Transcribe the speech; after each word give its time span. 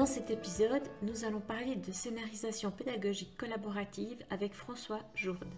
Dans 0.00 0.06
cet 0.06 0.30
épisode, 0.30 0.88
nous 1.02 1.26
allons 1.26 1.42
parler 1.42 1.76
de 1.76 1.92
scénarisation 1.92 2.70
pédagogique 2.70 3.36
collaborative 3.36 4.16
avec 4.30 4.54
François 4.54 5.00
Jourde. 5.14 5.52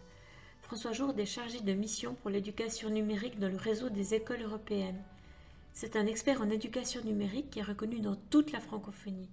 François 0.62 0.90
Jourde 0.90 1.20
est 1.20 1.26
chargé 1.26 1.60
de 1.60 1.72
mission 1.72 2.16
pour 2.16 2.28
l'éducation 2.28 2.90
numérique 2.90 3.38
dans 3.38 3.48
le 3.48 3.56
réseau 3.56 3.88
des 3.88 4.14
écoles 4.14 4.42
européennes. 4.42 5.00
C'est 5.72 5.94
un 5.94 6.06
expert 6.06 6.42
en 6.42 6.50
éducation 6.50 7.04
numérique 7.04 7.50
qui 7.50 7.60
est 7.60 7.62
reconnu 7.62 8.00
dans 8.00 8.16
toute 8.16 8.50
la 8.50 8.58
francophonie. 8.58 9.30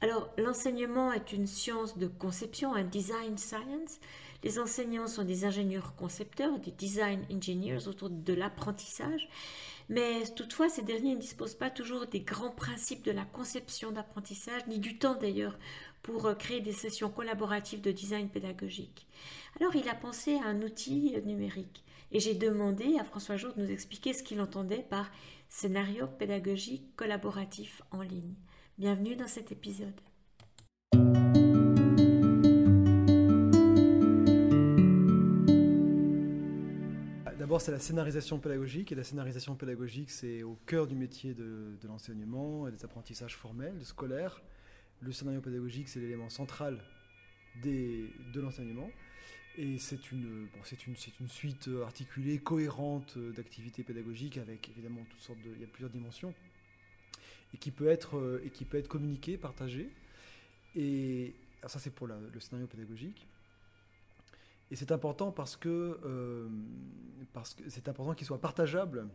Alors, 0.00 0.30
l'enseignement 0.36 1.12
est 1.12 1.32
une 1.32 1.46
science 1.46 1.96
de 1.96 2.06
conception, 2.06 2.74
un 2.74 2.84
design 2.84 3.38
science. 3.38 4.00
Les 4.42 4.58
enseignants 4.58 5.06
sont 5.06 5.24
des 5.24 5.46
ingénieurs 5.46 5.94
concepteurs, 5.96 6.58
des 6.58 6.72
design 6.72 7.24
engineers 7.32 7.88
autour 7.88 8.10
de 8.10 8.34
l'apprentissage. 8.34 9.28
Mais 9.88 10.24
toutefois, 10.36 10.68
ces 10.68 10.82
derniers 10.82 11.14
ne 11.14 11.20
disposent 11.20 11.54
pas 11.54 11.70
toujours 11.70 12.06
des 12.06 12.20
grands 12.20 12.50
principes 12.50 13.04
de 13.04 13.12
la 13.12 13.24
conception 13.24 13.92
d'apprentissage, 13.92 14.66
ni 14.66 14.78
du 14.78 14.98
temps 14.98 15.14
d'ailleurs, 15.14 15.58
pour 16.02 16.26
euh, 16.26 16.34
créer 16.34 16.60
des 16.60 16.72
sessions 16.72 17.10
collaboratives 17.10 17.80
de 17.80 17.92
design 17.92 18.28
pédagogique. 18.28 19.06
Alors 19.58 19.74
il 19.76 19.88
a 19.88 19.94
pensé 19.94 20.34
à 20.36 20.48
un 20.48 20.62
outil 20.62 21.14
numérique. 21.24 21.84
Et 22.12 22.20
j'ai 22.20 22.34
demandé 22.34 22.96
à 22.98 23.04
François 23.04 23.36
Jour 23.36 23.52
de 23.54 23.62
nous 23.62 23.70
expliquer 23.70 24.12
ce 24.12 24.22
qu'il 24.22 24.40
entendait 24.40 24.86
par 24.88 25.10
scénario 25.48 26.06
pédagogique 26.06 26.94
collaboratif 26.96 27.82
en 27.90 28.02
ligne. 28.02 28.34
Bienvenue 28.76 29.14
dans 29.14 29.28
cet 29.28 29.52
épisode. 29.52 29.94
D'abord, 37.38 37.60
c'est 37.60 37.70
la 37.70 37.78
scénarisation 37.78 38.40
pédagogique. 38.40 38.90
Et 38.90 38.96
la 38.96 39.04
scénarisation 39.04 39.54
pédagogique, 39.54 40.10
c'est 40.10 40.42
au 40.42 40.58
cœur 40.66 40.88
du 40.88 40.96
métier 40.96 41.34
de, 41.34 41.78
l'enseignement 41.84 42.66
et 42.66 42.72
des 42.72 42.84
apprentissages 42.84 43.36
formels, 43.36 43.84
scolaires. 43.84 44.42
Le 44.98 45.12
scénario 45.12 45.40
pédagogique, 45.40 45.88
c'est 45.88 46.00
l'élément 46.00 46.28
central 46.28 46.82
de 47.62 48.40
l'enseignement. 48.40 48.90
Et 49.56 49.78
c'est 49.78 50.10
une, 50.10 50.48
une 51.20 51.28
suite 51.28 51.70
articulée, 51.84 52.38
cohérente 52.38 53.16
d'activités 53.36 53.84
pédagogiques 53.84 54.38
avec 54.38 54.68
évidemment 54.70 55.06
toutes 55.08 55.20
sortes 55.20 55.42
de. 55.42 55.50
Il 55.54 55.60
y 55.60 55.64
a 55.64 55.68
plusieurs 55.68 55.92
dimensions. 55.92 56.34
Et 57.54 57.56
qui 57.56 57.70
peut 57.70 57.86
être, 57.86 58.40
et 58.44 58.50
qui 58.50 58.64
peut 58.64 58.76
être 58.76 58.88
communiquée, 58.88 59.38
partagée. 59.38 59.88
Et 60.76 61.34
ça, 61.66 61.78
c'est 61.78 61.90
pour 61.90 62.06
le 62.06 62.40
scénario 62.40 62.66
pédagogique. 62.66 63.26
Et 64.70 64.76
c'est 64.76 64.92
important 64.92 65.30
parce 65.30 65.56
que, 65.56 66.00
euh, 66.04 66.48
parce 67.32 67.54
que 67.54 67.62
c'est 67.68 67.88
important 67.88 68.14
qu'il 68.14 68.26
soit 68.26 68.40
partageable, 68.40 69.06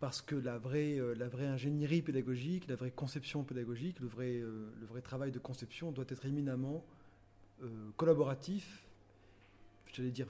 parce 0.00 0.20
que 0.20 0.34
la 0.34 0.58
vraie, 0.58 0.98
euh, 0.98 1.14
la 1.14 1.28
vraie 1.28 1.46
ingénierie 1.46 2.02
pédagogique, 2.02 2.68
la 2.68 2.76
vraie 2.76 2.90
conception 2.90 3.42
pédagogique, 3.44 4.00
le 4.00 4.06
vrai, 4.06 4.38
euh, 4.38 4.70
le 4.78 4.86
vrai 4.86 5.00
travail 5.00 5.30
de 5.32 5.38
conception 5.38 5.92
doit 5.92 6.04
être 6.08 6.26
éminemment 6.26 6.84
collaboratif, 7.96 8.84
j'allais 9.90 10.10
dire 10.10 10.28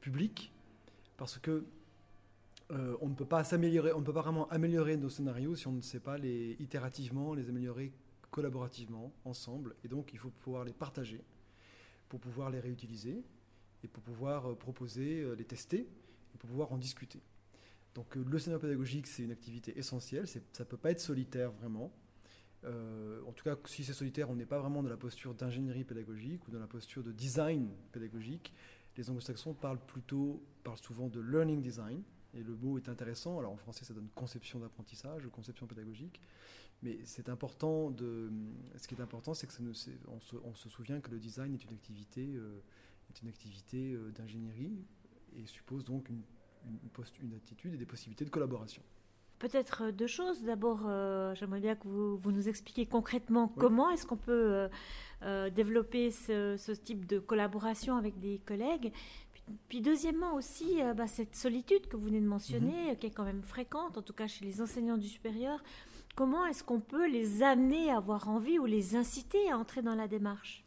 public, 0.00 0.52
parce 1.16 1.36
que 1.36 1.64
on 2.70 3.08
ne 3.08 3.14
peut 3.14 3.26
pas 3.26 3.42
s'améliorer, 3.42 3.92
on 3.92 4.00
ne 4.00 4.04
peut 4.04 4.12
pas 4.12 4.22
vraiment 4.22 4.48
améliorer 4.48 4.96
nos 4.96 5.08
scénarios 5.08 5.56
si 5.56 5.66
on 5.66 5.72
ne 5.72 5.80
sait 5.80 6.00
pas 6.00 6.18
les 6.18 6.56
itérativement 6.60 7.34
les 7.34 7.48
améliorer 7.48 7.92
collaborativement 8.30 9.12
ensemble, 9.24 9.74
et 9.84 9.88
donc 9.88 10.12
il 10.12 10.18
faut 10.18 10.30
pouvoir 10.30 10.64
les 10.64 10.72
partager 10.72 11.20
pour 12.08 12.20
pouvoir 12.20 12.50
les 12.50 12.60
réutiliser 12.60 13.22
et 13.82 13.88
pour 13.88 14.02
pouvoir 14.02 14.50
euh, 14.50 14.54
proposer, 14.54 15.22
euh, 15.22 15.34
les 15.34 15.44
tester, 15.44 15.88
et 16.34 16.38
pour 16.38 16.50
pouvoir 16.50 16.72
en 16.72 16.78
discuter. 16.78 17.20
Donc 17.94 18.16
euh, 18.16 18.24
le 18.28 18.38
scénario 18.38 18.60
pédagogique, 18.60 19.06
c'est 19.06 19.22
une 19.22 19.30
activité 19.30 19.78
essentielle, 19.78 20.26
ça 20.28 20.40
ne 20.58 20.64
peut 20.64 20.76
pas 20.76 20.90
être 20.90 21.00
solitaire 21.00 21.50
vraiment. 21.52 21.92
en 22.64 23.32
tout 23.32 23.44
cas, 23.44 23.56
si 23.64 23.84
c'est 23.84 23.94
solitaire, 23.94 24.28
on 24.28 24.36
n'est 24.36 24.46
pas 24.46 24.58
vraiment 24.58 24.82
dans 24.82 24.90
la 24.90 24.98
posture 24.98 25.34
d'ingénierie 25.34 25.84
pédagogique 25.84 26.46
ou 26.46 26.50
dans 26.50 26.60
la 26.60 26.66
posture 26.66 27.02
de 27.02 27.10
design 27.10 27.70
pédagogique. 27.90 28.52
Les 28.96 29.08
anglo-saxons 29.08 29.54
parlent 29.54 29.80
plutôt, 29.86 30.42
parlent 30.62 30.78
souvent 30.78 31.08
de 31.08 31.20
learning 31.20 31.62
design, 31.62 32.02
et 32.34 32.42
le 32.42 32.54
mot 32.54 32.78
est 32.78 32.88
intéressant. 32.88 33.38
Alors 33.38 33.52
en 33.52 33.56
français, 33.56 33.84
ça 33.84 33.94
donne 33.94 34.08
conception 34.14 34.58
d'apprentissage 34.58 35.28
conception 35.32 35.66
pédagogique. 35.66 36.20
Mais 36.82 36.98
c'est 37.04 37.28
important 37.28 37.90
de. 37.90 38.30
Ce 38.76 38.88
qui 38.88 38.94
est 38.94 39.02
important, 39.02 39.34
c'est 39.34 39.46
que 39.46 39.52
se, 39.52 39.90
on, 40.08 40.54
se, 40.54 40.68
souvient 40.70 41.00
que 41.00 41.10
le 41.10 41.18
design 41.18 41.52
est 41.52 41.62
une 41.64 41.74
activité 41.74 42.40
est 43.10 43.22
une 43.22 43.28
activité 43.28 43.92
euh, 43.92 44.10
d'ingénierie 44.12 44.84
et 45.36 45.46
suppose 45.46 45.84
donc 45.84 46.08
une, 46.08 46.22
une, 47.22 47.34
attitude 47.34 47.74
et 47.74 47.76
des 47.76 47.86
possibilités 47.86 48.24
de 48.24 48.30
collaboration. 48.30 48.82
Peut-être 49.38 49.84
euh, 49.84 49.92
deux 49.92 50.06
choses. 50.06 50.42
D'abord, 50.42 50.82
euh, 50.86 51.34
j'aimerais 51.34 51.60
bien 51.60 51.74
que 51.76 51.86
vous, 51.86 52.18
vous, 52.18 52.32
nous 52.32 52.48
expliquiez 52.48 52.86
concrètement 52.86 53.48
comment 53.48 53.90
est-ce 53.90 54.06
qu'on 54.06 54.16
peut 54.16 54.68
développer 55.54 56.10
ce, 56.10 56.72
type 56.72 57.06
de 57.06 57.18
collaboration 57.18 57.96
avec 57.96 58.18
des 58.18 58.38
collègues. 58.38 58.92
Puis, 59.68 59.80
deuxièmement 59.80 60.34
aussi, 60.34 60.78
bah, 60.96 61.06
cette 61.06 61.34
solitude 61.34 61.86
que 61.88 61.96
vous 61.96 62.04
venez 62.04 62.20
de 62.20 62.26
mentionner, 62.26 62.90
mhm. 62.90 62.96
qui 62.96 63.06
est 63.06 63.10
quand 63.10 63.24
même 63.24 63.42
fréquente, 63.42 63.98
en 63.98 64.02
tout 64.02 64.12
cas 64.12 64.26
chez 64.26 64.44
les 64.44 64.60
enseignants 64.60 64.98
du 64.98 65.08
supérieur. 65.08 65.62
Comment 66.16 66.44
est-ce 66.46 66.64
qu'on 66.64 66.80
peut 66.80 67.08
les 67.08 67.42
amener 67.42 67.90
à 67.90 67.98
avoir 67.98 68.28
envie 68.28 68.58
ou 68.58 68.66
les 68.66 68.96
inciter 68.96 69.50
à 69.50 69.56
entrer 69.56 69.82
dans 69.82 69.94
la 69.94 70.08
démarche? 70.08 70.64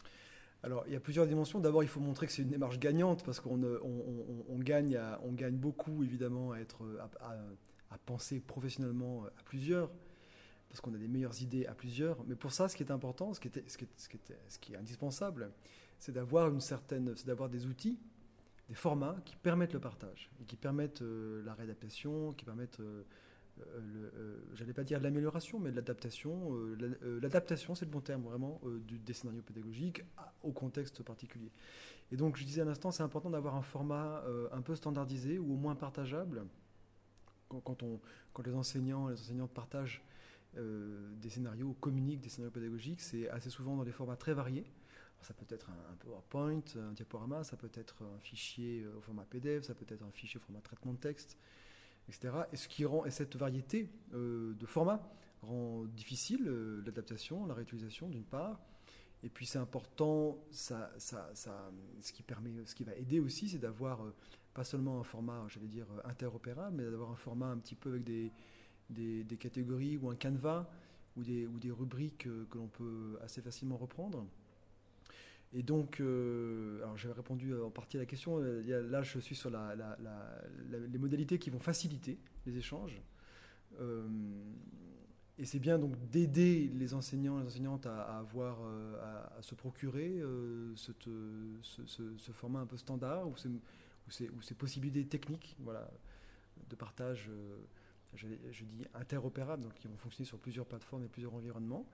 Alors, 0.63 0.85
il 0.87 0.93
y 0.93 0.95
a 0.95 0.99
plusieurs 1.01 1.27
dimensions. 1.27 1.59
D'abord, 1.59 1.83
il 1.83 1.89
faut 1.89 1.99
montrer 1.99 2.25
que 2.25 2.31
c'est 2.31 2.41
une 2.41 2.49
démarche 2.49 2.79
gagnante 2.79 3.23
parce 3.25 3.41
qu'on 3.41 3.61
euh, 3.63 3.79
on, 3.83 4.57
gagne, 4.59 4.97
on 5.23 5.33
gagne 5.33 5.57
beaucoup, 5.57 6.03
évidemment, 6.03 6.53
à, 6.53 6.59
être, 6.59 6.83
à, 7.19 7.97
penser 8.05 8.39
professionnellement 8.39 9.25
à 9.25 9.43
plusieurs 9.43 9.91
parce 10.69 10.81
qu'on 10.81 10.93
a 10.95 10.97
des 10.97 11.07
meilleures 11.07 11.39
idées 11.41 11.67
à 11.67 11.75
plusieurs. 11.75 12.23
Mais 12.25 12.35
pour 12.35 12.51
ça, 12.51 12.67
ce 12.69 12.75
qui 12.75 12.81
est 12.81 12.91
important, 12.91 13.33
ce 13.33 13.39
qui, 13.39 13.51
ce 13.67 13.77
qui, 13.77 13.85
est, 13.85 13.89
ce 14.47 14.57
qui 14.57 14.73
est, 14.73 14.77
indispensable, 14.77 15.51
c'est 15.99 16.13
d'avoir 16.13 16.49
une 16.49 16.61
certaine, 16.61 17.13
c'est 17.15 17.27
d'avoir 17.27 17.49
des 17.49 17.67
outils, 17.67 17.99
des 18.69 18.75
formats 18.75 19.17
qui 19.25 19.35
permettent 19.35 19.73
le 19.73 19.79
partage 19.79 20.29
et 20.41 20.45
qui 20.45 20.55
permettent 20.55 21.01
euh, 21.01 21.43
la 21.43 21.53
réadaptation, 21.53 22.31
qui 22.33 22.45
permettent 22.45 22.79
euh, 22.79 23.03
euh, 23.59 24.09
euh, 24.15 24.37
j'allais 24.55 24.73
pas 24.73 24.83
dire 24.83 24.99
l'amélioration, 24.99 25.59
mais 25.59 25.71
l'adaptation. 25.71 26.55
Euh, 26.55 27.19
l'adaptation, 27.21 27.75
c'est 27.75 27.85
le 27.85 27.91
bon 27.91 28.01
terme 28.01 28.23
vraiment 28.23 28.61
du, 28.87 28.99
des 28.99 29.13
scénarios 29.13 29.41
pédagogiques 29.41 30.03
au 30.41 30.51
contexte 30.51 31.03
particulier. 31.03 31.51
Et 32.11 32.17
donc, 32.17 32.37
je 32.37 32.43
disais 32.43 32.61
à 32.61 32.65
l'instant, 32.65 32.91
c'est 32.91 33.03
important 33.03 33.29
d'avoir 33.29 33.55
un 33.55 33.61
format 33.61 34.23
un 34.51 34.61
peu 34.61 34.75
standardisé 34.75 35.39
ou 35.39 35.53
au 35.53 35.57
moins 35.57 35.75
partageable. 35.75 36.45
Quand, 37.49 37.83
on, 37.83 37.99
quand 38.33 38.45
les 38.45 38.53
enseignants 38.53 39.09
et 39.09 39.13
les 39.13 39.19
enseignantes 39.19 39.53
partagent 39.53 40.03
des 40.55 41.29
scénarios, 41.29 41.73
communiquent 41.79 42.21
des 42.21 42.29
scénarios 42.29 42.51
pédagogiques, 42.51 43.01
c'est 43.01 43.29
assez 43.29 43.49
souvent 43.49 43.75
dans 43.75 43.83
des 43.83 43.91
formats 43.91 44.15
très 44.15 44.33
variés. 44.33 44.65
Ça 45.23 45.33
peut 45.33 45.45
être 45.49 45.69
un, 45.69 45.95
PowerPoint, 45.95 46.61
un 46.75 46.91
diaporama, 46.91 47.43
ça 47.43 47.57
peut 47.57 47.71
être 47.73 48.03
un 48.03 48.19
fichier 48.19 48.85
au 48.97 49.01
format 49.01 49.23
PDF, 49.23 49.63
ça 49.63 49.73
peut 49.73 49.85
être 49.87 50.03
un 50.03 50.11
fichier 50.11 50.37
au 50.37 50.41
format 50.41 50.61
traitement 50.61 50.93
de 50.93 50.99
texte, 50.99 51.37
etc. 52.09 52.33
Et 52.51 52.57
ce 52.57 52.67
qui 52.67 52.85
rend 52.85 53.05
et 53.05 53.11
cette 53.11 53.35
variété 53.35 53.89
euh, 54.13 54.53
de 54.53 54.65
formats 54.65 55.01
rend 55.41 55.85
difficile 55.85 56.47
euh, 56.47 56.81
l'adaptation, 56.85 57.45
la 57.45 57.53
réutilisation 57.53 58.09
d'une 58.09 58.25
part. 58.25 58.59
Et 59.23 59.29
puis 59.29 59.45
c'est 59.45 59.59
important, 59.59 60.37
ce 60.51 62.11
qui 62.11 62.23
permet, 62.23 62.51
ce 62.65 62.75
qui 62.75 62.83
va 62.83 62.93
aider 62.95 63.21
aussi, 63.21 63.47
c'est 63.47 63.59
d'avoir 63.59 64.03
euh, 64.03 64.13
pas 64.53 64.65
seulement 64.65 64.99
un 64.99 65.03
format, 65.03 65.45
j'allais 65.47 65.67
dire 65.67 65.87
interopérable, 66.03 66.75
mais 66.75 66.83
d'avoir 66.83 67.11
un 67.11 67.15
format 67.15 67.47
un 67.47 67.57
petit 67.57 67.75
peu 67.75 67.91
avec 67.91 68.03
des, 68.03 69.37
catégories 69.39 69.95
ou 69.95 70.09
un 70.09 70.15
canevas 70.15 70.69
ou 71.15 71.23
des 71.23 71.71
rubriques 71.71 72.23
que 72.23 72.57
l'on 72.57 72.67
peut 72.67 73.17
assez 73.21 73.41
facilement 73.41 73.77
reprendre. 73.77 74.27
Et 75.55 75.61
donc, 75.61 75.99
euh, 75.99 76.81
alors 76.83 76.97
j'avais 76.97 77.13
répondu 77.13 77.53
en 77.53 77.69
partie 77.69 77.97
à 77.97 77.99
la 77.99 78.07
question. 78.07 78.39
Euh, 78.39 78.89
là, 78.89 79.03
je 79.03 79.19
suis 79.19 79.35
sur 79.35 79.51
les 79.51 80.97
modalités 80.97 81.37
qui 81.37 81.51
vont 81.51 81.59
faciliter 81.59 82.17
les 82.45 82.57
échanges. 82.57 83.01
Euh, 83.79 84.07
et 85.37 85.45
c'est 85.45 85.59
bien 85.59 85.79
donc 85.79 85.95
d'aider 86.09 86.71
les 86.75 86.93
enseignants 86.93 87.39
les 87.39 87.47
enseignantes 87.47 87.85
à, 87.87 88.19
avoir, 88.19 88.59
à, 89.01 89.41
se 89.41 89.55
procurer 89.55 90.21
ce, 90.75 92.31
format 92.31 92.59
un 92.59 92.65
peu 92.67 92.77
standard 92.77 93.27
ou 93.27 93.35
ces, 94.09 94.55
possibilités 94.55 95.05
techniques, 95.05 95.55
voilà, 95.59 95.89
de 96.69 96.75
partage. 96.75 97.29
Je, 98.15 98.27
dis 98.27 98.85
interopérables, 98.93 99.63
donc 99.63 99.73
qui 99.73 99.87
vont 99.87 99.97
fonctionner 99.97 100.27
sur 100.27 100.37
plusieurs 100.37 100.67
plateformes 100.67 101.03
et 101.03 101.07
plusieurs 101.07 101.33
environnements. 101.33 101.87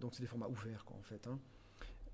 donc 0.00 0.14
c'est 0.14 0.20
des 0.20 0.28
formats 0.28 0.48
ouverts, 0.48 0.84
quoi, 0.84 0.96
en 0.98 1.02
fait. 1.02 1.26
Hein. 1.26 1.38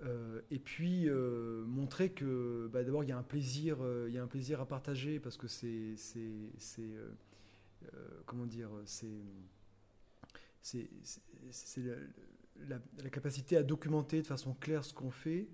Euh, 0.02 0.40
et 0.50 0.58
puis 0.58 1.08
euh, 1.08 1.64
montrer 1.66 2.10
que 2.10 2.68
bah, 2.72 2.82
d'abord 2.82 3.04
il 3.04 3.08
y 3.08 3.12
a 3.12 3.18
un 3.18 3.22
plaisir, 3.22 3.78
euh, 3.80 4.06
il 4.08 4.14
y 4.14 4.18
a 4.18 4.22
un 4.22 4.26
plaisir 4.26 4.60
à 4.60 4.66
partager 4.66 5.20
parce 5.20 5.36
que 5.36 5.46
c'est, 5.46 5.94
c'est, 5.96 6.92
comment 8.26 8.46
dire, 8.46 8.70
c'est, 8.86 9.06
c'est, 10.60 10.88
la, 12.66 12.78
la, 13.02 13.10
capacité 13.10 13.56
à 13.56 13.62
documenter 13.62 14.22
de 14.22 14.26
façon 14.26 14.54
claire 14.54 14.84
ce 14.84 14.94
qu'on 14.94 15.10
fait, 15.10 15.48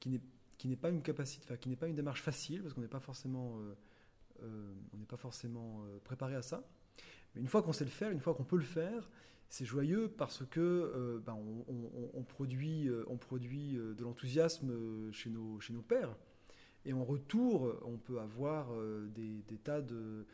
qui 0.00 0.10
n'est, 0.10 0.20
qui 0.58 0.68
n'est 0.68 0.76
pas 0.76 0.90
une 0.90 1.02
capacité, 1.02 1.56
qui 1.58 1.68
n'est 1.68 1.76
pas 1.76 1.88
une 1.88 1.94
démarche 1.94 2.22
facile 2.22 2.62
parce 2.62 2.74
qu'on 2.74 2.80
n'est 2.80 2.88
pas 2.88 3.00
forcément, 3.00 3.58
on 4.42 4.96
n'est 4.96 5.06
pas 5.06 5.16
forcément 5.16 5.84
préparé 6.04 6.34
à 6.34 6.42
ça. 6.42 6.64
Mais 7.36 7.42
une 7.42 7.48
fois 7.48 7.62
qu'on 7.62 7.72
sait 7.72 7.84
le 7.84 7.90
faire, 7.90 8.10
une 8.10 8.20
fois 8.20 8.34
qu'on 8.34 8.44
peut 8.44 8.56
le 8.56 8.62
faire, 8.62 9.08
c'est 9.48 9.64
joyeux 9.64 10.08
parce 10.08 10.44
que 10.44 11.22
ben, 11.24 11.38
on, 12.14 12.22
produit, 12.24 12.90
on 13.06 13.16
produit 13.16 13.74
de 13.74 14.02
l'enthousiasme 14.02 14.72
chez 15.12 15.30
nos, 15.30 15.82
pères. 15.86 16.16
Et 16.84 16.92
en 16.92 17.04
retour, 17.04 17.72
on 17.84 17.96
peut 17.96 18.18
avoir 18.18 18.72
des, 19.14 19.44
tas 19.62 19.82
de, 19.82 20.26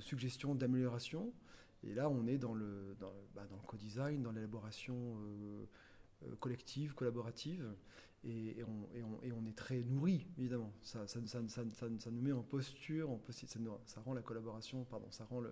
suggestions 0.00 0.54
d'amélioration. 0.54 1.32
Et 1.82 1.94
là, 1.94 2.10
on 2.10 2.26
est 2.26 2.36
dans 2.36 2.52
le, 2.52 2.94
le 3.00 3.66
co-design, 3.66 4.22
dans 4.22 4.32
l'élaboration 4.32 5.16
collective, 6.40 6.92
collaborative 6.94 7.64
et, 8.24 8.56
on, 8.64 9.46
est 9.46 9.56
très 9.56 9.82
nourri, 9.82 10.26
évidemment. 10.38 10.72
Ça, 10.82 11.06
ça, 11.06 11.20
nous 12.10 12.20
met 12.20 12.32
en 12.32 12.42
posture, 12.42 13.18
ça, 13.86 14.00
rend 14.00 14.14
la 14.14 14.22
collaboration, 14.22 14.84
pardon, 14.84 15.10
ça 15.10 15.24
rend 15.24 15.42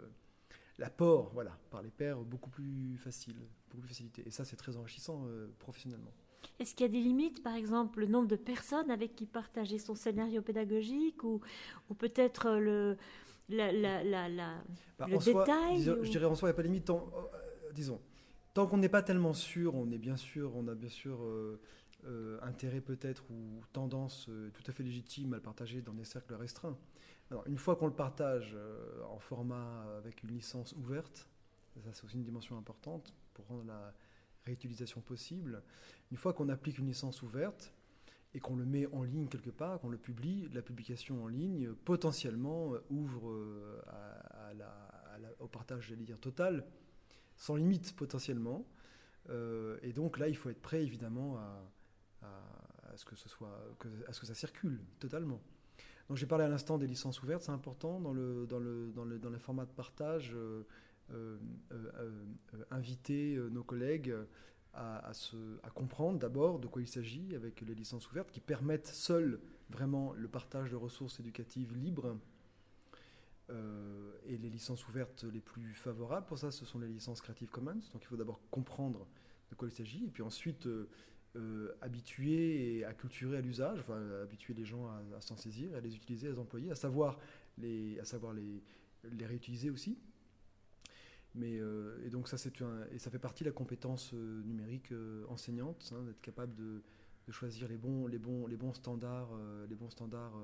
l'apport 0.79 1.31
voilà, 1.35 1.59
par 1.71 1.83
les 1.83 1.91
pairs 1.91 2.19
beaucoup 2.21 2.51
plus 2.51 2.97
facile, 2.99 3.37
beaucoup 3.69 3.81
plus 3.83 3.89
facilité. 3.89 4.23
Et 4.27 4.31
ça, 4.31 4.45
c'est 4.45 4.57
très 4.57 4.77
enrichissant 4.77 5.25
euh, 5.27 5.49
professionnellement. 5.59 6.13
Est-ce 6.59 6.75
qu'il 6.75 6.87
y 6.87 6.89
a 6.89 6.93
des 6.93 7.01
limites, 7.01 7.43
par 7.43 7.55
exemple, 7.55 8.01
le 8.01 8.07
nombre 8.07 8.29
de 8.29 8.37
personnes 8.37 8.91
avec 8.91 9.15
qui 9.15 9.27
partager 9.27 9.79
son 9.79 9.95
scénario 9.95 10.43
pédagogique 10.43 11.23
ou, 11.25 11.41
ou 11.91 11.95
peut-être 11.95 12.51
le, 12.59 12.97
la, 13.49 13.73
la, 13.73 14.55
bah, 14.99 15.07
le 15.09 15.19
détail 15.19 15.83
Je 15.83 16.11
dirais 16.11 16.27
en 16.27 16.35
soi, 16.35 16.49
il 16.49 16.51
n'y 16.51 16.55
a 16.55 16.57
pas 16.57 16.63
de 16.63 16.69
limite. 16.69 16.87
Tant, 16.87 17.11
euh, 17.17 17.73
disons, 17.73 18.01
tant 18.55 18.67
qu'on 18.67 18.79
n'est 18.79 18.89
pas 18.89 19.03
tellement 19.03 19.35
sûr, 19.35 19.75
on 19.75 19.91
est 19.91 19.99
bien 19.99 20.17
sûr, 20.17 20.53
on 20.55 20.69
a 20.69 20.75
bien 20.75 20.89
sûr 20.89 21.19
euh, 21.23 21.61
euh, 22.05 22.39
intérêt 22.43 22.81
peut-être 22.81 23.29
ou 23.29 23.61
tendance 23.73 24.29
euh, 24.29 24.51
tout 24.51 24.63
à 24.69 24.73
fait 24.73 24.85
légitime 24.85 25.33
à 25.33 25.37
le 25.39 25.43
partager 25.43 25.83
dans 25.83 25.95
des 25.95 26.05
cercles 26.05 26.35
restreints. 26.35 26.79
Une 27.47 27.59
fois 27.59 27.75
qu'on 27.75 27.89
le 27.89 27.93
partage 27.93 28.53
euh, 28.55 29.03
en 29.11 29.19
format 29.19 29.83
avec 29.99 30.23
une 30.23 30.31
licence 30.31 30.73
ouverte, 30.75 31.29
ça 31.83 31.93
c'est 31.93 32.05
aussi 32.05 32.15
une 32.15 32.23
dimension 32.23 32.57
importante 32.57 33.13
pour 33.35 33.47
rendre 33.47 33.65
la 33.65 33.93
réutilisation 34.47 35.01
possible. 35.01 35.61
Une 36.13 36.17
fois 36.17 36.33
qu'on 36.33 36.49
applique 36.49 36.79
une 36.79 36.87
licence 36.87 37.21
ouverte 37.23 37.75
et 38.33 38.39
qu'on 38.39 38.55
le 38.55 38.65
met 38.65 38.87
en 38.87 39.03
ligne 39.03 39.27
quelque 39.27 39.51
part, 39.51 39.81
qu'on 39.81 39.91
le 39.91 39.99
publie, 39.99 40.49
la 40.53 40.63
publication 40.63 41.25
en 41.25 41.27
ligne 41.27 41.75
potentiellement 41.85 42.75
ouvre 42.91 43.83
au 45.41 45.49
partage, 45.49 45.89
j'allais 45.89 46.05
dire, 46.05 46.19
total, 46.19 46.65
sans 47.37 47.57
limite 47.57 47.95
potentiellement. 47.97 48.65
et 49.29 49.93
donc 49.93 50.19
là, 50.19 50.29
il 50.29 50.37
faut 50.37 50.49
être 50.49 50.63
prêt 50.63 50.83
évidemment 50.83 51.37
à, 51.39 51.63
à, 52.23 52.97
ce 52.97 53.05
que 53.05 53.17
ce 53.17 53.29
soit, 53.29 53.59
à 54.07 54.13
ce 54.13 54.21
que 54.21 54.27
ça 54.27 54.35
circule 54.35 54.81
totalement. 54.99 55.41
Donc 56.09 56.17
j'ai 56.17 56.27
parlé 56.27 56.45
à 56.45 56.49
l'instant 56.49 56.79
des 56.79 56.87
licences 56.87 57.23
ouvertes, 57.23 57.43
c'est 57.43 57.53
important 57.53 58.01
dans 58.01 58.15
le, 58.15 58.47
dans 58.47 58.59
le, 58.59 58.93
dans 58.95 59.05
le, 59.05 59.19
dans 59.19 59.31
le 59.31 59.39
format 59.39 59.67
de 59.67 59.71
partage, 59.71 60.33
euh, 60.35 60.65
euh, 61.11 61.39
euh, 61.73 62.25
inviter 62.71 63.39
nos 63.51 63.63
collègues 63.63 64.15
à, 64.75 65.13
se, 65.13 65.37
à 65.65 65.71
comprendre 65.71 66.21
d'abord 66.21 66.61
de 66.61 66.69
quoi 66.69 66.81
il 66.81 66.87
s'agit 66.87 67.35
avec 67.35 67.63
les 67.63 67.75
licences 67.75 68.09
ouvertes 68.11 68.31
qui 68.31 68.41
permettent 68.41 68.87
seules 68.87 69.41
vraiment 69.71 70.13
le 70.13 70.29
partage 70.29 70.71
de 70.71 70.77
ressources 70.77 71.19
éducatives 71.19 71.75
libres. 71.75 72.17
et 73.51 74.39
les 74.39 74.51
licences 74.51 74.87
ouvertes 74.89 75.25
les 75.25 75.41
plus 75.41 75.75
favorables 75.75 76.27
pour 76.27 76.39
ça, 76.39 76.51
ce 76.53 76.65
sont 76.65 76.79
les 76.79 76.87
licences 76.87 77.21
Creative 77.21 77.51
Commons. 77.51 77.81
Donc 77.93 78.03
il 78.03 78.07
faut 78.07 78.17
d'abord 78.17 78.41
comprendre 78.51 79.07
de 79.51 79.57
quoi 79.57 79.69
il 79.69 79.73
s'agit, 79.73 80.05
et 80.07 80.11
puis 80.11 80.23
ensuite 80.23 80.69
euh, 81.37 81.73
habituer 81.83 82.79
et 82.79 82.85
acculturer 82.87 83.37
à 83.37 83.41
l'usage, 83.43 83.81
enfin, 83.81 84.01
habituer 84.23 84.55
les 84.55 84.65
gens 84.65 84.87
à, 84.87 85.21
s'en 85.21 85.37
saisir, 85.37 85.75
à 85.75 85.81
les 85.81 85.95
utiliser, 85.95 86.29
à 86.29 86.31
les 86.31 86.39
employer, 86.39 86.71
à 86.71 86.75
savoir 86.75 87.19
les, 87.59 88.01
à 88.01 88.05
savoir 88.05 88.33
les, 88.33 88.63
les 89.05 89.27
réutiliser 89.27 89.69
aussi. 89.69 89.99
Mais, 91.35 91.59
euh, 91.61 92.03
et 92.05 92.09
donc 92.09 92.29
ça, 92.29 92.39
c'est 92.39 92.53
et 92.93 92.99
ça 92.99 93.11
fait 93.11 93.19
partie 93.19 93.45
de 93.45 93.51
la 93.51 93.53
compétence 93.55 94.15
euh, 94.15 94.43
numérique 94.45 94.93
enseignante, 95.29 95.93
hein, 95.95 96.03
d'être 96.05 96.21
capable 96.23 96.55
de, 96.55 96.83
de, 97.27 97.33
choisir 97.33 97.69
les 97.69 97.77
bons, 97.77 98.07
les 98.07 98.19
bons, 98.19 98.47
les 98.47 98.57
bons 98.57 98.73
standards, 98.73 99.31
les 99.69 99.77
bons 99.77 99.91
standards. 99.91 100.35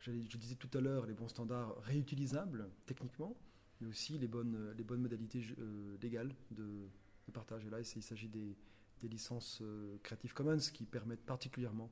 je 0.00 0.10
disais 0.36 0.56
tout 0.56 0.76
à 0.76 0.80
l'heure, 0.80 1.06
les 1.06 1.14
bons 1.14 1.28
standards 1.28 1.80
réutilisables 1.82 2.68
techniquement, 2.86 3.36
mais 3.80 3.86
aussi 3.86 4.18
les 4.18 4.28
bonnes, 4.28 4.72
les 4.76 4.84
bonnes 4.84 5.00
modalités 5.00 5.42
légales 6.02 6.34
de, 6.50 6.88
de 7.28 7.32
partage. 7.32 7.64
Et 7.64 7.70
là, 7.70 7.78
il 7.80 8.02
s'agit 8.02 8.28
des 8.28 8.56
des 9.00 9.08
licences 9.08 9.60
euh, 9.62 9.96
Creative 10.02 10.32
Commons 10.34 10.58
qui 10.72 10.84
permettent 10.84 11.24
particulièrement 11.24 11.90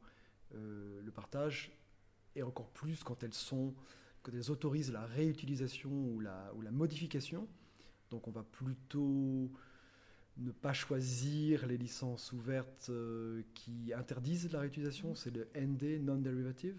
euh, 0.55 1.00
le 1.03 1.11
partage 1.11 1.73
et 2.35 2.43
encore 2.43 2.70
plus 2.70 3.03
quand 3.03 3.23
elles 3.23 3.35
sont 3.35 3.75
quand 4.23 4.32
elles 4.32 4.50
autorisent 4.50 4.93
la 4.93 5.06
réutilisation 5.06 5.91
ou 5.91 6.19
la, 6.19 6.53
ou 6.56 6.61
la 6.61 6.73
modification. 6.73 7.47
Donc 8.11 8.26
on 8.26 8.32
va 8.32 8.43
plutôt 8.43 9.53
ne 10.37 10.50
pas 10.50 10.73
choisir 10.73 11.64
les 11.67 11.79
licences 11.79 12.32
ouvertes 12.32 12.88
euh, 12.91 13.43
qui 13.55 13.93
interdisent 13.94 14.50
la 14.52 14.61
réutilisation, 14.61 15.14
c'est 15.14 15.31
le 15.31 15.49
ND, 15.55 16.05
non-derivative. 16.05 16.76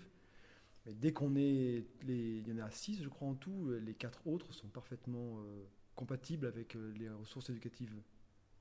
Mais 0.85 0.93
dès 0.93 1.13
qu'on 1.13 1.37
est, 1.37 1.85
il 2.05 2.47
y 2.47 2.53
en 2.53 2.65
a 2.65 2.69
six 2.69 3.01
je 3.01 3.07
crois 3.07 3.29
en 3.29 3.35
tout, 3.35 3.71
les 3.81 3.93
quatre 3.93 4.27
autres 4.27 4.53
sont 4.53 4.67
parfaitement 4.67 5.39
compatibles 5.95 6.47
avec 6.47 6.75
les 6.95 7.09
ressources 7.09 7.49
éducatives 7.49 7.95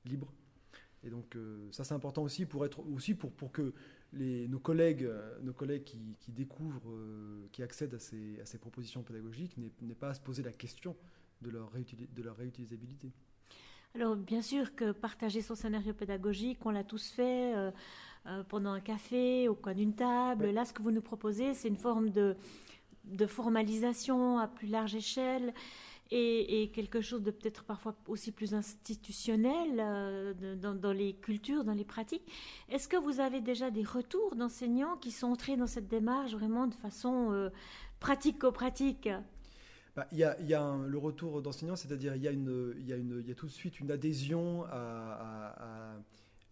libres. 0.05 0.33
Et 1.06 1.11
donc 1.11 1.37
euh, 1.37 1.69
ça 1.70 1.85
c'est 1.85 1.94
important 1.94 2.23
aussi 2.25 2.47
pour 2.47 2.67
être 2.67 2.81
aussi 2.93 3.14
pour, 3.14 3.31
pour 3.31 3.53
que 3.53 3.73
les, 4.12 4.49
nos 4.49 4.58
collègues, 4.58 5.05
euh, 5.05 5.38
nos 5.43 5.53
collègues 5.53 5.85
qui, 5.85 6.17
qui 6.19 6.32
découvrent, 6.32 6.91
euh, 6.91 7.47
qui 7.53 7.62
accèdent 7.62 7.94
à 7.94 8.00
ces, 8.00 8.41
à 8.41 8.47
ces 8.47 8.58
propositions 8.58 9.03
pédagogiques 9.03 9.56
n'aient 9.56 9.94
pas 9.94 10.11
à 10.11 10.14
se 10.14 10.20
poser 10.20 10.43
la 10.43 10.53
question 10.53 10.97
de 11.43 11.50
leur, 11.50 11.70
de 11.70 12.23
leur 12.23 12.37
réutilisabilité. 12.37 13.12
Alors 13.94 14.17
bien 14.17 14.43
sûr 14.43 14.75
que 14.75 14.91
partager 14.91 15.43
son 15.43 15.55
scénario 15.55 15.94
pédagogique, 15.94 16.58
on 16.67 16.70
l'a 16.70 16.85
tous 16.85 17.09
fait 17.09 17.55
pendant 18.49 18.73
un 18.73 18.81
café, 18.81 19.49
au 19.49 19.55
coin 19.55 19.75
d'une 19.75 19.94
table. 19.94 20.50
Là, 20.50 20.64
ce 20.64 20.73
que 20.73 20.82
vous 20.82 20.91
nous 20.91 21.00
proposez, 21.00 21.55
c'est 21.55 21.69
une 21.69 21.76
forme 21.76 22.11
de, 22.11 22.37
de 23.05 23.26
formalisation 23.26 24.38
à 24.38 24.49
plus 24.49 24.67
large 24.67 24.94
échelle 24.94 25.55
et, 26.11 26.70
quelque 26.73 27.00
chose 27.00 27.23
de 27.23 27.31
peut-être 27.31 27.64
parfois 27.64 27.97
aussi 28.06 28.32
plus 28.32 28.55
institutionnel 28.55 29.81
euh, 29.81 30.56
dans, 30.56 30.93
les 30.93 31.14
cultures, 31.14 31.64
dans 31.64 31.73
les 31.73 31.85
pratiques. 31.85 32.23
Est-ce 32.69 32.88
que 32.88 32.97
vous 32.97 33.20
avez 33.20 33.41
déjà 33.41 33.70
des 33.70 33.82
retours 33.82 34.37
d'enseignants 34.37 34.97
qui 34.97 35.11
sont 35.11 35.29
entrés 35.29 35.56
dans 35.56 35.67
cette 35.67 35.88
démarche 35.88 36.33
vraiment 36.33 36.66
de 36.66 36.75
façon 36.75 37.33
euh, 37.33 37.50
pratico-pratique? 38.00 39.09
Bah, 39.97 40.07
il 40.12 40.19
y, 40.19 40.25
a, 40.25 40.40
y 40.42 40.54
a 40.54 40.76
le 40.87 40.99
retour 40.99 41.40
d'enseignants, 41.40 41.76
c'est-à-dire 41.76 42.14
il 42.16 42.23
y, 42.23 42.28
a 42.28 43.35
tout 43.35 43.47
de 43.47 43.50
suite 43.50 43.81
une 43.81 43.90
adhésion 43.90 44.64
à, 44.71 45.97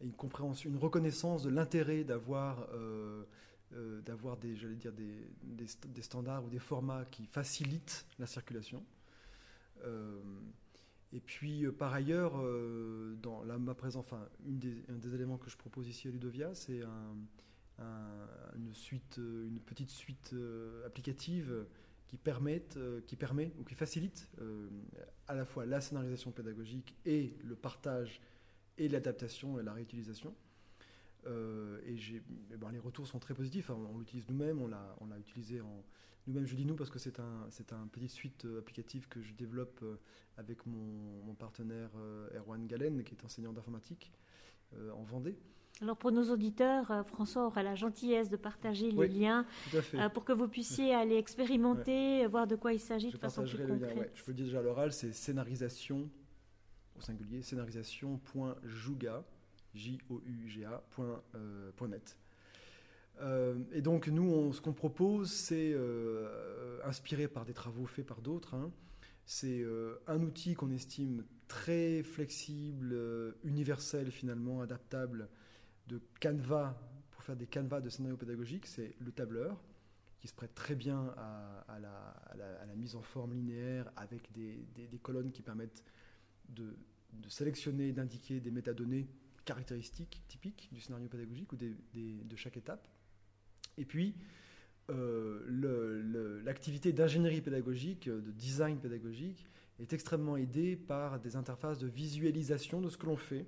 une 0.00 0.12
compréhension, 0.12 0.71
une 0.71 0.79
reconnaissance 0.79 1.43
de 1.43 1.50
l'intérêt 1.50 2.05
d'avoir 2.05 2.67
euh, 2.73 3.23
des, 4.40 5.29
des, 5.43 6.02
standards 6.02 6.45
ou 6.45 6.49
des 6.49 6.59
formats 6.59 7.05
qui 7.11 7.26
facilitent 7.26 8.07
la 8.19 8.26
circulation. 8.26 8.83
Euh, 9.85 10.21
et 11.12 11.21
puis, 11.21 11.64
euh, 11.64 11.73
par 11.73 11.93
ailleurs, 11.93 12.35
euh, 12.37 13.14
dans 13.23 13.43
la, 13.45 13.59
ma 13.59 13.75
présence, 13.75 14.05
enfin, 14.05 14.29
un 14.47 14.99
des 14.99 15.14
éléments 15.14 15.38
que 15.38 15.50
je 15.50 15.57
propose 15.57 15.88
ici 15.88 16.09
à 16.09 16.11
Ludovia, 16.11 16.55
c'est 16.55 16.81
une 17.79 18.75
suite, 18.75 19.19
une 19.19 19.61
petite 19.61 19.91
suite 19.91 20.35
applicative 20.87 21.67
qui 22.07 22.17
permettent, 22.17 22.79
qui 23.07 23.17
permet 23.17 23.53
ou 23.59 23.64
qui 23.64 23.75
facilite 23.75 24.31
à 25.26 25.35
la 25.35 25.45
fois 25.45 25.67
la 25.67 25.81
scénarisation 25.81 26.31
pédagogique 26.31 26.95
et 27.05 27.37
le 27.43 27.57
partage 27.57 28.21
et 28.79 28.88
l'adaptation 28.88 29.59
et 29.59 29.62
la 29.62 29.73
réutilisation. 29.73 30.35
et, 31.26 31.97
eh 31.97 32.57
ben, 32.57 32.71
les 32.71 32.79
retours 32.79 33.07
sont 33.09 33.19
très 33.19 33.35
positifs. 33.35 33.71
on 33.71 33.99
l'utilise 33.99 34.29
nous-mêmes, 34.29 34.61
on 34.61 34.69
l'a 34.69 35.19
utilisé 35.19 35.61
en, 35.61 35.85
nous-mêmes, 36.26 36.47
je 36.47 36.54
dis 36.54 36.64
nous 36.64 36.75
parce 36.75 36.90
que 36.90 36.99
c'est 36.99 37.21
un, 37.21 37.47
c'est 37.50 37.73
un 37.73 37.87
petite 37.88 38.11
suite 38.11 38.45
euh, 38.45 38.59
applicative 38.59 39.09
que 39.09 39.21
je 39.23 39.33
développe 39.35 39.81
euh, 39.83 39.97
avec 40.37 40.64
mon, 40.66 41.35
partenaire 41.35 41.90
euh, 41.97 42.38
Erwan 42.38 42.66
Galen, 42.66 43.02
qui 43.04 43.14
est 43.14 43.25
enseignant 43.25 43.52
d'informatique 43.52 44.12
en 44.93 45.04
Vendée. 45.04 45.37
Alors 45.83 45.97
pour 45.97 46.11
nos 46.11 46.33
auditeurs, 46.33 47.07
François 47.07 47.47
aura 47.47 47.62
la 47.62 47.76
gentillesse 47.76 48.28
de 48.28 48.37
partager 48.37 48.90
les 48.90 49.07
liens 49.07 49.47
pour 50.12 50.25
que 50.25 50.33
vous 50.33 50.49
puissiez 50.49 50.93
aller 50.97 51.16
expérimenter, 51.16 52.26
voir 52.26 52.49
de 52.49 52.57
quoi 52.57 52.73
il 52.73 52.81
s'agit 52.81 53.12
de 53.12 53.16
façon 53.16 53.45
plus 53.45 53.64
concrète. 53.64 54.11
Je 54.14 54.23
vous 54.25 54.31
le 54.31 54.35
dis 54.35 54.43
déjà 54.45 54.59
à 54.59 54.62
l'oral, 54.62 54.93
c'est 54.93 55.12
scénarisation, 55.12 56.11
au 56.97 57.00
singulier, 57.00 57.43
scénarisation.juga, 57.43 59.25
J-O-U-G-A.net. 59.75 61.37
Euh, 61.37 61.71
et 63.73 63.80
donc 63.80 64.09
nous, 64.09 64.52
ce 64.52 64.61
qu'on 64.61 64.73
propose, 64.73 65.30
c'est 65.30 65.73
euh, 65.75 66.78
inspiré 66.85 67.28
par 67.28 67.44
des 67.44 67.54
travaux 67.54 67.87
faits 67.87 68.06
par 68.06 68.21
d'autres. 68.21 68.54
Hein. 68.54 68.71
c'est 69.25 69.61
euh, 69.62 70.02
un 70.06 70.21
outil 70.23 70.54
qu'on 70.54 70.71
estime 70.71 71.25
très 71.49 72.02
flexible, 72.02 72.97
universel 73.44 74.11
finalement, 74.11 74.61
adaptable, 74.61 75.28
de 75.87 76.00
canevas 76.21 76.76
pour 77.11 77.23
faire 77.23 77.37
des 77.37 77.47
canevas 77.47 77.80
de 77.80 77.88
scénario 77.88 78.16
pédagogique. 78.16 78.66
C'est 78.66 78.94
le 78.99 79.12
tableur 79.12 79.62
qui 80.21 80.28
se 80.28 80.35
prête 80.35 80.54
très 80.54 80.75
bien 80.75 81.14
à, 81.16 81.78
la, 81.78 82.75
mise 82.76 82.97
en 82.97 83.02
forme 83.02 83.35
linéaire 83.35 83.90
avec 83.97 84.33
des, 84.33 84.66
colonnes 85.02 85.30
qui 85.30 85.42
permettent 85.42 85.85
de 86.49 86.76
sélectionner, 87.28 87.92
d'indiquer 87.92 88.40
des 88.40 88.50
métadonnées 88.50 89.06
caractéristiques 89.44 90.23
typiques 90.26 90.68
du 90.73 90.80
scénario 90.80 91.09
pédagogique 91.09 91.52
ou 91.52 91.56
de 91.56 92.37
chaque 92.37 92.56
étape. 92.56 92.88
Et 93.78 93.85
puis, 93.85 94.14
euh, 94.90 96.43
l'activité 96.45 96.93
d'ingénierie 96.93 97.40
pédagogique, 97.40 98.09
de 98.09 98.31
design 98.33 98.78
pédagogique, 98.78 99.47
est 99.81 99.93
extrêmement 99.93 100.37
aidée 100.37 100.76
par 100.76 101.19
des 101.19 101.37
interfaces 101.37 101.78
de 101.78 101.87
visualisation 101.87 102.81
de 102.81 102.88
ce 102.88 102.97
que 102.97 103.07
l'on 103.07 103.16
fait, 103.16 103.47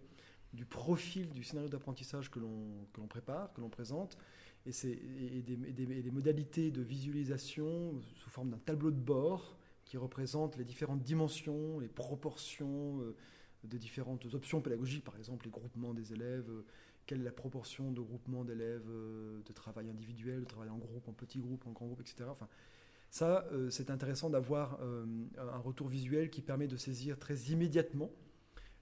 du 0.52 0.64
profil 0.64 1.30
du 1.30 1.44
scénario 1.44 1.68
d'apprentissage 1.68 2.30
que 2.30 2.40
l'on 2.40 3.06
prépare, 3.08 3.52
que 3.52 3.60
l'on 3.60 3.68
présente, 3.68 4.16
et, 4.66 5.42
des, 5.42 6.10
modalités 6.10 6.70
de 6.70 6.82
visualisation 6.82 8.00
sous 8.16 8.30
forme 8.30 8.50
d'un 8.50 8.58
tableau 8.58 8.90
de 8.90 8.98
bord 8.98 9.56
qui 9.84 9.96
représente 9.96 10.56
les 10.56 10.64
différentes 10.64 11.02
dimensions, 11.02 11.78
les 11.78 11.88
proportions 11.88 13.00
euh, 13.00 13.14
des 13.62 13.78
différentes 13.78 14.24
options 14.34 14.60
pédagogiques, 14.60 15.04
par 15.04 15.16
exemple 15.16 15.44
les 15.44 15.52
groupements 15.52 15.94
des 15.94 16.12
élèves, 16.12 16.50
quelle 17.06 17.20
est 17.20 17.24
la 17.24 17.32
proportion 17.32 17.92
de 17.92 18.00
groupements 18.00 18.44
d'élèves, 18.44 18.88
euh, 18.88 19.40
de 19.44 19.52
travail 19.52 19.88
individuel, 19.88 20.40
de 20.40 20.44
travail 20.44 20.70
en 20.70 20.78
groupe, 20.78 21.08
en 21.08 21.12
petit 21.12 21.40
groupe, 21.40 21.66
en 21.66 21.72
grand 21.72 21.86
groupe, 21.86 22.00
etc. 22.00 22.24
Enfin, 22.28 22.48
ça, 23.08 23.48
c'est 23.70 23.88
intéressant 23.90 24.28
d'avoir 24.28 24.80
un 24.82 25.58
retour 25.58 25.88
visuel 25.88 26.28
qui 26.28 26.42
permet 26.42 26.66
de 26.66 26.76
saisir 26.76 27.18
très 27.18 27.36
immédiatement 27.52 28.10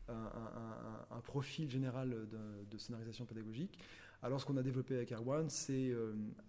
un, 0.08 1.20
profil 1.22 1.70
général 1.70 2.10
de, 2.10 2.64
de, 2.68 2.78
scénarisation 2.78 3.26
pédagogique. 3.26 3.78
Alors, 4.22 4.40
ce 4.40 4.46
qu'on 4.46 4.56
a 4.56 4.62
développé 4.62 4.96
avec 4.96 5.12
Erwan, 5.12 5.50
c'est 5.50 5.92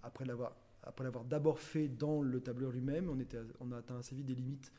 après 0.01 0.25
l'avoir 0.25 0.55
d'abord 1.25 1.59
fait 1.59 1.87
dans 1.87 2.21
le 2.21 2.39
tableur 2.41 2.71
lui-même, 2.71 3.09
on, 3.09 3.17
on 3.59 3.71
a 3.71 3.77
atteint 3.77 3.97
assez 3.97 4.15
vite 4.15 4.25
des 4.25 4.35
limites 4.35 4.71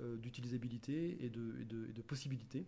euh, 0.00 0.16
d'utilisabilité 0.16 1.24
et 1.24 1.30
de, 1.30 2.02
possibilités. 2.02 2.66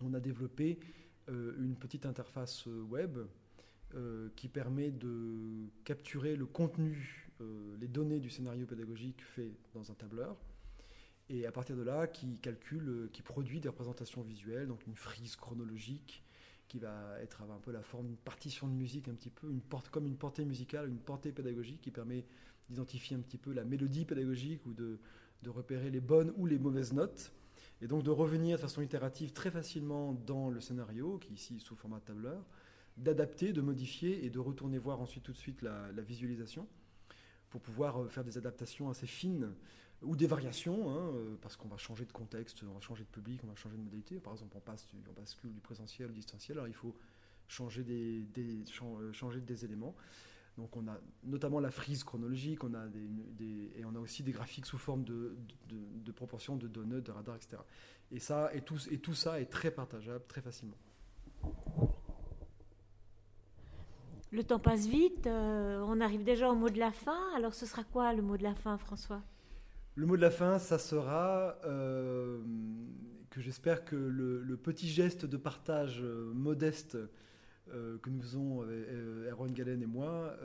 On 0.00 0.12
a 0.14 0.20
développé 0.20 0.78
euh, 0.82 0.86
une 1.28 1.76
petite 1.76 2.06
interface 2.06 2.66
euh, 2.66 2.82
web 2.82 3.18
qui 4.36 4.48
permet 4.48 4.90
de 4.90 5.68
capturer 5.84 6.34
le 6.34 6.46
contenu, 6.46 7.30
les 7.78 7.88
données 7.88 8.20
du 8.20 8.30
scénario 8.30 8.64
pédagogique 8.64 9.20
fait 9.22 9.52
dans 9.74 9.90
un 9.90 9.94
tableur, 9.94 10.38
et 11.28 11.44
à 11.44 11.52
partir 11.52 11.76
de 11.76 11.82
là, 11.82 12.06
qui 12.06 12.38
calcule, 12.38 13.10
qui 13.12 13.20
produit 13.20 13.60
des 13.60 13.68
représentations 13.68 14.22
visuelles, 14.22 14.66
donc 14.66 14.86
une 14.86 14.96
frise 14.96 15.36
chronologique, 15.36 16.24
qui 16.72 16.78
va 16.78 17.20
être 17.20 17.42
un 17.42 17.58
peu 17.58 17.70
la 17.70 17.82
forme 17.82 18.06
d'une 18.06 18.16
partition 18.16 18.66
de 18.66 18.72
musique, 18.72 19.06
un 19.06 19.12
petit 19.12 19.28
peu 19.28 19.50
une 19.50 19.60
porte, 19.60 19.90
comme 19.90 20.06
une 20.06 20.16
portée 20.16 20.46
musicale, 20.46 20.88
une 20.88 21.00
portée 21.00 21.30
pédagogique 21.30 21.82
qui 21.82 21.90
permet 21.90 22.24
d'identifier 22.70 23.14
un 23.14 23.20
petit 23.20 23.36
peu 23.36 23.52
la 23.52 23.62
mélodie 23.62 24.06
pédagogique 24.06 24.64
ou 24.64 24.72
de, 24.72 24.98
repérer 25.46 25.90
les 25.90 26.00
bonnes 26.00 26.32
ou 26.36 26.46
les 26.46 26.58
mauvaises 26.58 26.94
notes. 26.94 27.30
Et 27.82 27.88
donc 27.88 28.04
de 28.04 28.10
revenir 28.10 28.56
de 28.56 28.62
façon 28.62 28.80
itérative 28.80 29.32
très 29.32 29.50
facilement 29.50 30.12
dans 30.12 30.48
le 30.48 30.60
scénario, 30.60 31.18
qui 31.18 31.30
est 31.30 31.34
ici 31.34 31.58
sous 31.58 31.74
format 31.74 31.98
tableur, 31.98 32.46
d'adapter, 32.96 33.52
de 33.52 33.60
modifier 33.60 34.24
et 34.24 34.30
de 34.30 34.38
retourner 34.38 34.78
voir 34.78 35.00
ensuite 35.00 35.24
tout 35.24 35.32
de 35.32 35.36
suite 35.36 35.62
la, 35.62 35.90
visualisation 36.00 36.68
pour 37.50 37.60
pouvoir 37.60 38.00
euh, 38.00 38.08
faire 38.08 38.22
des 38.22 38.38
adaptations 38.38 38.88
assez 38.88 39.08
fines 39.08 39.52
ou 40.00 40.16
des 40.16 40.26
variations, 40.26 40.90
hein, 40.90 41.12
euh, 41.14 41.36
parce 41.42 41.56
qu'on 41.56 41.68
va 41.68 41.76
changer 41.76 42.04
de 42.04 42.12
contexte, 42.12 42.62
on 42.62 42.72
va 42.72 42.80
changer 42.80 43.02
de 43.02 43.08
public, 43.08 43.40
on 43.44 43.48
va 43.48 43.56
changer 43.56 43.76
de 43.76 43.82
modalité. 43.82 44.20
Par 44.20 44.32
exemple, 44.32 44.56
on 44.56 44.60
passe 44.60 44.86
bascule 45.16 45.52
du 45.52 45.60
présentiel 45.60 46.08
au 46.10 46.12
distanciel, 46.12 46.58
alors 46.58 46.68
il 46.68 46.74
faut 46.74 46.94
changer 47.48 47.82
des, 47.82 48.24
euh, 48.38 49.12
changer 49.12 49.40
des 49.40 49.64
éléments. 49.64 49.96
Donc 50.58 50.76
on 50.76 50.86
a 50.86 50.98
notamment 51.24 51.60
la 51.60 51.70
frise 51.70 52.04
chronologique, 52.04 52.62
on 52.62 52.74
a 52.74 52.86
des, 52.86 53.72
et 53.76 53.84
on 53.84 53.94
a 53.94 53.98
aussi 53.98 54.22
des 54.22 54.32
graphiques 54.32 54.66
sous 54.66 54.78
forme 54.78 55.02
de, 55.04 55.36
de, 55.68 55.76
de 56.04 56.12
proportions 56.12 56.56
de 56.56 56.68
données, 56.68 57.00
de 57.00 57.10
radar, 57.10 57.36
etc. 57.36 57.62
Et, 58.10 58.18
ça, 58.18 58.54
et, 58.54 58.60
tout, 58.60 58.76
et 58.90 58.98
tout 58.98 59.14
ça 59.14 59.40
est 59.40 59.46
très 59.46 59.70
partageable 59.70 60.24
très 60.28 60.42
facilement. 60.42 60.76
Le 64.30 64.42
temps 64.44 64.58
passe 64.58 64.86
vite, 64.86 65.26
euh, 65.26 65.84
on 65.86 66.00
arrive 66.00 66.24
déjà 66.24 66.50
au 66.50 66.54
mot 66.54 66.70
de 66.70 66.78
la 66.78 66.90
fin. 66.90 67.20
Alors 67.36 67.52
ce 67.52 67.66
sera 67.66 67.84
quoi 67.84 68.14
le 68.14 68.22
mot 68.22 68.38
de 68.38 68.42
la 68.42 68.54
fin, 68.54 68.78
François? 68.78 69.22
Le 69.94 70.06
mot 70.06 70.16
de 70.16 70.22
la 70.22 70.30
fin, 70.30 70.58
ça 70.58 70.78
sera 70.78 71.58
euh, 71.66 72.42
que 73.28 73.42
j'espère 73.42 73.84
que 73.84 73.94
le, 73.94 74.56
petit 74.56 74.88
geste 74.88 75.26
de 75.26 75.36
partage 75.36 76.00
euh, 76.02 76.32
modeste 76.32 76.96
euh, 77.70 77.98
que 77.98 78.10
nous 78.10 78.20
faisons, 78.20 78.62
Erwan 79.30 79.52
Galen 79.52 79.82
et 79.82 79.86
moi, 79.86 80.36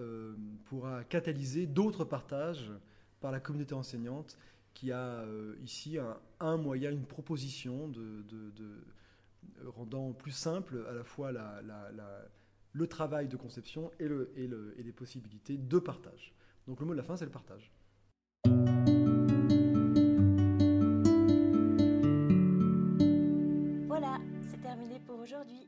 pourra 0.65 1.03
catalyser 1.03 1.65
d'autres 1.65 2.05
partages 2.05 2.71
par 3.19 3.31
la 3.31 3.39
communauté 3.39 3.73
enseignante 3.73 4.37
qui 4.73 4.91
a 4.91 5.25
ici 5.63 5.97
un, 6.39 6.57
moyen, 6.57 6.91
une 6.91 7.05
proposition 7.05 7.87
de, 7.87 8.23
rendant 9.65 10.13
plus 10.13 10.31
simple 10.31 10.85
à 10.87 10.93
la 10.93 11.03
fois 11.03 11.31
le 12.73 12.87
travail 12.87 13.27
de 13.27 13.37
conception 13.37 13.91
et, 13.99 14.05
et 14.05 14.83
les 14.83 14.91
possibilités 14.91 15.57
de 15.57 15.79
partage. 15.79 16.33
Donc 16.67 16.79
le 16.79 16.85
mot 16.85 16.93
de 16.93 16.97
la 16.97 17.03
fin, 17.03 17.17
c'est 17.17 17.25
le 17.25 17.31
partage. 17.31 17.71
aujourd'hui. 25.27 25.67